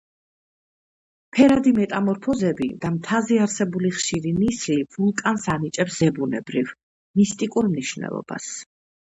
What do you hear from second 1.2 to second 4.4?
ფერადი მეტამორფოზები და მთაზე არსებული ხშირი